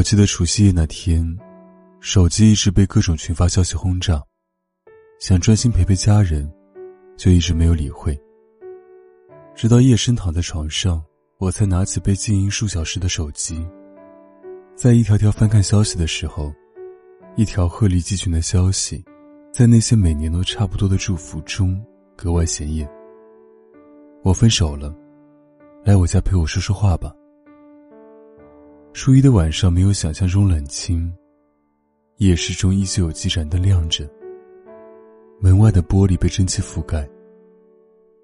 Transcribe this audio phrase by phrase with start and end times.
[0.00, 1.22] 我记得除夕夜那天，
[2.00, 4.18] 手机一直被各种群发消息轰炸，
[5.18, 6.50] 想专心陪陪家人，
[7.18, 8.18] 就一直没有理会。
[9.54, 11.04] 直到夜深躺在床上，
[11.36, 13.62] 我才拿起被静音数小时的手机，
[14.74, 16.50] 在一条条翻看消息的时候。
[17.36, 19.04] 一条鹤立鸡群的消息，
[19.52, 21.78] 在那些每年都差不多的祝福中
[22.16, 22.90] 格外显眼。
[24.22, 24.96] 我分手了，
[25.84, 27.12] 来我家陪我说说话吧。
[28.92, 31.12] 初一的晚上没有想象中冷清，
[32.16, 34.08] 夜市中依旧有几盏灯亮着。
[35.40, 37.08] 门外的玻璃被蒸汽覆盖。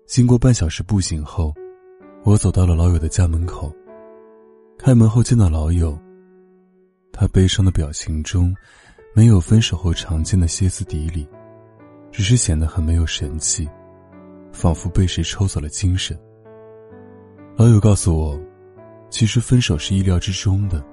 [0.07, 1.55] 经过半小时步行后，
[2.25, 3.73] 我走到了老友的家门口。
[4.77, 5.99] 开门后见到老友，
[7.13, 8.55] 他悲伤的表情中。
[9.15, 11.27] 没有分手后常见的歇斯底里，
[12.13, 13.67] 只是显得很没有神气，
[14.53, 16.15] 仿佛被谁抽走了精神。
[17.57, 18.39] 老友告诉我，
[19.11, 20.85] 其实分手是意料之中的。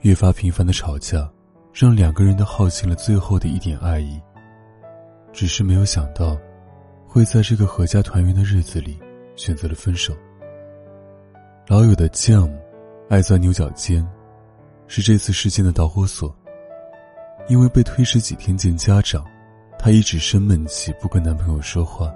[0.00, 1.30] 越发频繁的吵架，
[1.72, 4.20] 让两个人都耗尽了最后的一点爱意。
[5.32, 6.36] 只是没有想到，
[7.06, 8.98] 会在这个阖家团圆的日子里
[9.36, 10.14] 选择了分手。
[11.68, 12.50] 老友的犟，
[13.08, 14.04] 爱钻牛角尖，
[14.88, 16.34] 是这次事件的导火索。
[17.48, 19.24] 因为被推迟几天见家长，
[19.78, 22.12] 她一直生闷气，不跟男朋友说话。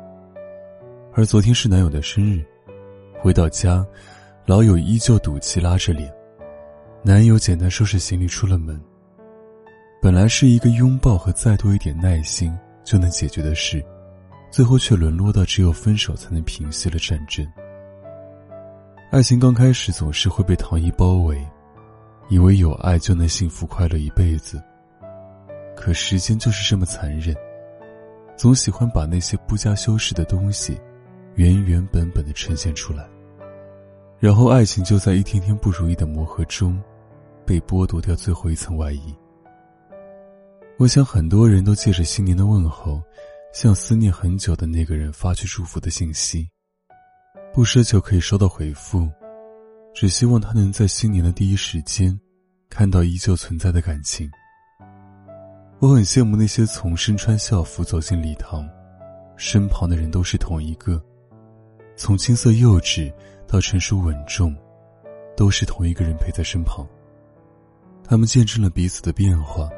[1.12, 2.44] 而昨天是男友的生日，
[3.20, 3.84] 回到家，
[4.47, 6.12] 老友依旧赌气拉着脸。
[7.03, 8.78] 男友简单收拾行李出了门。
[10.03, 13.82] 本来是一个拥抱和再多一点耐心就能解决的事，
[14.50, 17.47] 最后却沦落到只有分手才能平息了战争。
[19.10, 21.43] 爱情刚开始总是会被糖衣包围，
[22.28, 24.62] 以为有爱就能幸福快乐一辈子。
[25.75, 27.34] 可时间就是这么残忍，
[28.37, 30.78] 总喜欢把那些不加修饰的东西，
[31.34, 33.09] 原原本本的呈现出来。
[34.19, 36.80] 然后爱情就在一天天不如意的磨合中，
[37.44, 39.14] 被剥夺掉最后一层外衣。
[40.78, 43.02] 我想很多人都借着新年的问候，
[43.52, 46.48] 向思念很久的那个人发去祝福的信息，
[47.52, 49.08] 不奢求可以收到回复，
[49.94, 52.19] 只希望他能在新年的第一时间，
[52.69, 54.28] 看到依旧存在的感情。
[55.81, 58.66] 我很羡慕那些从身穿校服走进礼堂，
[59.36, 60.98] 身旁的人都是同一个；
[61.94, 63.12] 从青涩幼稚
[63.54, 64.53] 到成熟稳重，
[65.37, 66.84] 都是同一个人陪在身旁。
[68.03, 69.70] 他们见证了彼此的变化，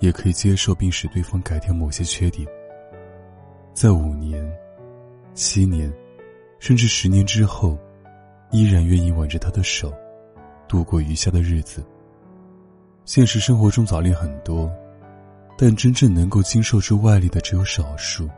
[0.00, 2.48] 也可以接受并使对方改掉某些缺点。
[3.74, 4.42] 在五年、
[5.34, 5.92] 七年，
[6.58, 7.76] 甚至十年之后，
[8.50, 9.92] 依然愿意挽着他的手，
[10.66, 11.84] 度过余下的日子。
[13.04, 14.72] 现实生活中早恋很多。
[15.58, 18.30] 但真正能够经受住外力的只有少数，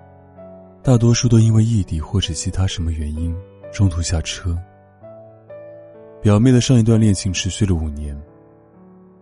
[0.82, 3.32] 大多数都因为异地或者其他什么原因
[3.76, 4.56] 中途下车。
[6.22, 8.18] 表妹的上一段恋情持续了五年，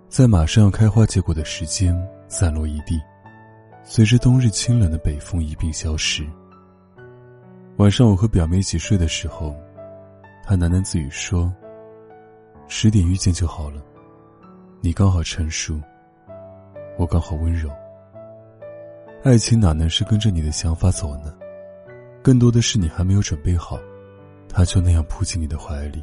[0.09, 1.93] 在马上要开花结果的时间
[2.29, 3.03] 散落一地，
[3.83, 6.25] 随着冬日清冷的北风一并消失。
[7.79, 9.57] 晚上我和表妹一起睡的时候，
[10.45, 11.53] 她喃喃自语说
[12.69, 13.83] ：“十点遇见就好了，
[14.81, 15.81] 你刚好成熟，
[16.97, 17.69] 我刚好温柔。”
[19.25, 21.35] 爱情哪能是跟着你的想法走呢？
[22.23, 23.81] 更多的是你还没有准备好，
[24.55, 26.03] 他就那样扑进你的怀里。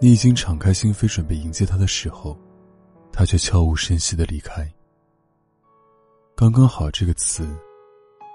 [0.00, 2.38] 你已经敞开心扉准备迎接他的时候，
[3.12, 4.66] 他却悄无声息的离开。
[6.36, 7.48] 刚刚好这个词，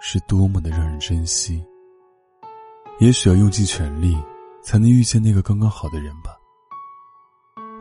[0.02, 1.64] 是多么的让人珍惜。
[3.00, 4.18] 也许要用尽全力，
[4.62, 6.38] 才能遇见那个刚刚好的人吧。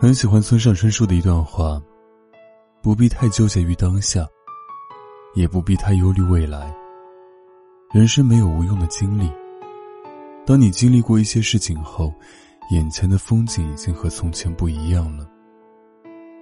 [0.01, 1.83] 很喜欢村上春树的一段话：
[2.81, 4.25] 不必太纠结于当下。
[5.33, 6.75] 也不必太忧虑未来。
[7.93, 9.31] 人生没有无用的经历。
[10.47, 12.13] 当你经历过一些事情后，
[12.71, 15.29] 眼前的风景已经和从前不一样了。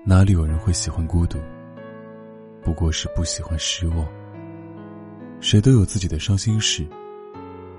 [0.04, 1.38] 哪里有人会喜欢孤独？
[2.62, 4.06] 不过是不喜欢失望。
[5.40, 6.86] 谁都有自己的伤心事。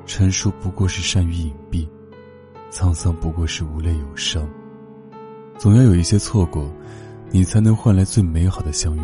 [0.06, 1.88] 成熟不过是善于隐蔽，
[2.72, 4.50] 沧桑不过是无泪有伤。
[5.58, 6.72] 总要有一些错过，
[7.30, 9.02] 你才能换来最美好的相遇。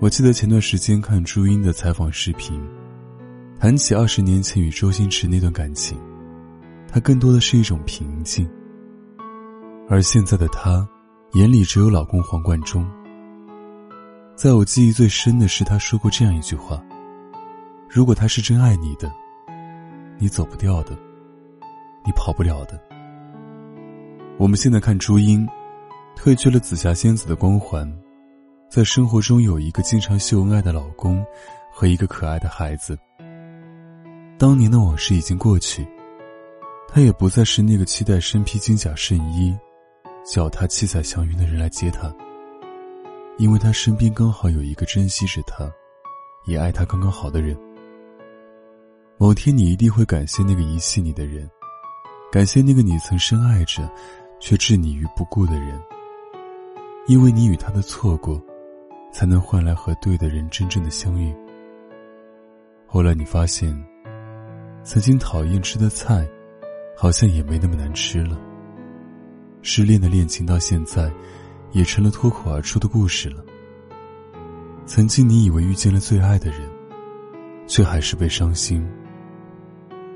[0.00, 2.60] 我记得前段时间看朱茵的采访视频，
[3.58, 5.98] 谈起二十年前与周星驰那段感情，
[6.92, 8.46] 他更多的是一种平静。
[9.88, 10.86] 而现在的他，
[11.32, 12.86] 眼里只有老公黄贯中。
[14.34, 16.84] 在我记忆最深的是，他说过这样一句话
[17.88, 19.10] ：“如果他是真爱你的，
[20.18, 20.94] 你走不掉的，
[22.04, 22.78] 你跑不了的。”
[24.36, 25.48] 我们现在看朱茵，
[26.14, 27.90] 褪去了紫霞仙子的光环，
[28.70, 31.24] 在生活中有一个经常秀恩爱的老公，
[31.72, 32.98] 和一个可爱的孩子。
[34.38, 35.86] 当年的往事已经过去，
[36.86, 39.56] 他也不再是那个期待身披金甲圣衣，
[40.26, 42.14] 脚踏七彩祥云的人来接他。
[43.38, 45.70] 因为他身边刚好有一个珍惜着他，
[46.44, 47.56] 也爱他刚刚好的人。
[49.16, 51.48] 某天你一定会感谢那个遗弃你的人，
[52.30, 53.90] 感谢那个你曾深爱着，
[54.38, 55.80] 却置你于不顾的人。
[57.06, 58.38] 因为你与他的错过，
[59.10, 61.34] 才能换来和对的人真正的相遇。
[62.86, 63.74] 后来你发现，
[64.86, 66.26] 曾经讨厌吃的菜，
[66.96, 68.38] 好像也没那么难吃了。
[69.60, 71.12] 失恋的恋情到现在。
[71.72, 73.44] 也成了脱口而出的故事了。
[74.86, 76.60] 曾经你以为遇见了最爱的人，
[77.66, 78.88] 却还是被伤心。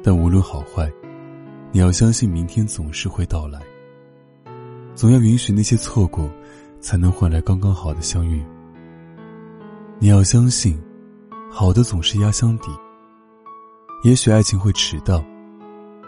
[0.02, 0.90] 但无论好坏，
[1.70, 3.60] 你要相信明天总是会到来。
[4.94, 6.30] 总要允许那些错过，
[6.80, 8.42] 才能换来刚刚好的相遇。
[9.98, 10.80] 你要相信，
[11.50, 12.70] 好的总是压箱底。
[14.02, 15.22] 也许爱情会迟到，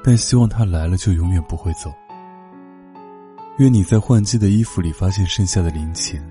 [0.03, 1.93] 但希望它来了就永远不会走。
[3.59, 6.27] 愿你在换季的衣服里发现剩下的零钱，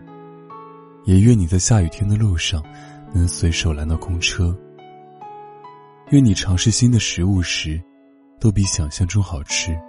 [1.05, 2.63] 也愿你在下雨天的路上
[3.13, 4.57] 能随手拦到空车。
[6.09, 7.79] 愿你尝试新的食物时，
[8.39, 9.79] 都比想象中好吃。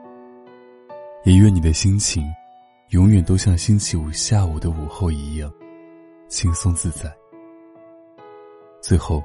[1.25, 2.23] 也愿你的心情，
[2.91, 5.51] 永远都像星期五下午的午后一样，
[6.29, 7.11] 轻松自在。
[8.83, 9.25] 最后，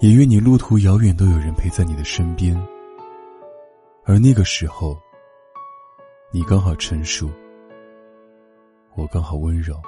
[0.00, 2.56] 也愿你路途遥远都有人陪在你的身边，
[4.04, 4.96] 而那个时候。
[6.30, 7.30] 你刚好成熟，
[8.96, 9.80] 我刚好温柔。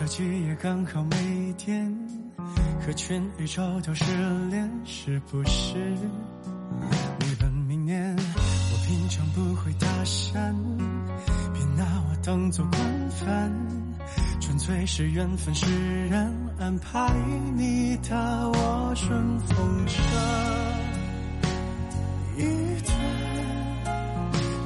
[0.00, 1.94] 手机也刚好每天，
[2.82, 4.04] 可全宇宙都失
[4.48, 5.76] 恋，是不是？
[7.18, 10.54] 你本命年，我平常不会搭讪，
[11.52, 13.52] 别拿我当做惯犯。
[14.40, 17.12] 纯粹是缘分使然，安排
[17.54, 18.16] 你搭
[18.48, 20.02] 我顺风车。
[22.38, 22.42] 一
[22.86, 22.96] 段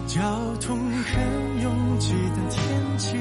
[0.07, 3.17] 交通很拥挤的天气，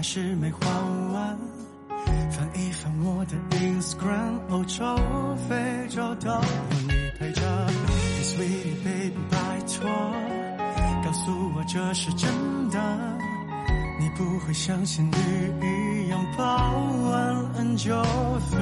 [0.00, 0.60] 还是没画
[1.12, 1.38] 完，
[2.30, 4.96] 翻一翻我的 Instagram，欧洲、
[5.46, 6.40] 非洲都有
[6.88, 7.42] 你陪着。
[8.22, 9.90] Sweetie baby，拜托，
[11.04, 12.30] 告诉我这是真
[12.70, 12.80] 的，
[14.00, 16.44] 你不会像仙女一样抱
[17.10, 18.56] 完恩就飞